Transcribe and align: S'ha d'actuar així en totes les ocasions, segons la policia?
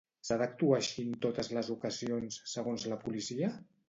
S'ha 0.27 0.35
d'actuar 0.41 0.77
així 0.77 1.03
en 1.09 1.11
totes 1.25 1.49
les 1.57 1.69
ocasions, 1.75 2.39
segons 2.55 2.87
la 2.95 2.99
policia? 3.05 3.51